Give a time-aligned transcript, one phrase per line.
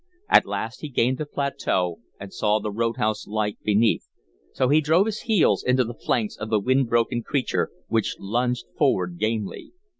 [0.29, 4.09] At last he gained the plateau and saw the road house light beneath,
[4.51, 9.19] so drove his heels into the flanks of the wind broken creature, which lunged forward
[9.19, 9.73] gamely.